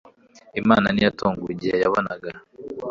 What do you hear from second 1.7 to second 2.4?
yabonaga